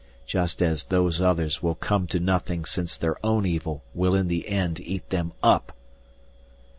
[0.25, 4.47] Just as Those Others will come to nothing since their own evil will in the
[4.47, 5.77] end eat them up!"